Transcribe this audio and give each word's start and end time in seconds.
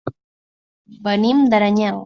Venim 1.09 1.45
d'Aranyel. 1.53 1.99